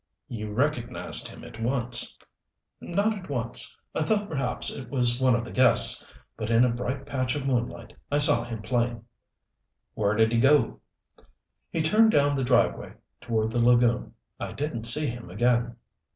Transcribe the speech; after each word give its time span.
"You 0.27 0.51
recognized 0.51 1.27
him 1.27 1.43
at 1.43 1.61
once?" 1.61 2.17
"Not 2.79 3.15
at 3.15 3.29
once. 3.29 3.77
I 3.93 4.01
thought 4.01 4.27
perhaps 4.29 4.75
it 4.75 4.89
was 4.89 5.21
one 5.21 5.35
of 5.35 5.45
the 5.45 5.51
guests. 5.51 6.03
But 6.35 6.49
in 6.49 6.65
a 6.65 6.71
bright 6.73 7.05
patch 7.05 7.35
of 7.35 7.45
moonlight 7.45 7.95
I 8.11 8.17
saw 8.17 8.43
him 8.43 8.63
plain." 8.63 9.05
"Where 9.93 10.15
did 10.15 10.31
he 10.31 10.39
go?" 10.39 10.79
"He 11.69 11.83
turned 11.83 12.09
down 12.09 12.35
the 12.35 12.43
driveway 12.43 12.93
toward 13.21 13.51
the 13.51 13.59
lagoon. 13.63 14.15
I 14.39 14.53
didn't 14.53 14.85
see 14.85 15.05
him 15.05 15.29
again." 15.29 15.75